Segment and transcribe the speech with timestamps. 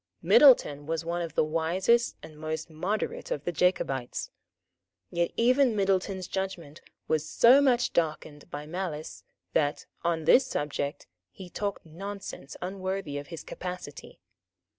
[0.23, 4.31] Middleton was one of the wisest and most moderate of the Jacobites.
[5.11, 11.51] Yet even Middleton's judgment was so much darkened by malice that, on this subject, he
[11.51, 14.19] talked nonsense unworthy of his capacity.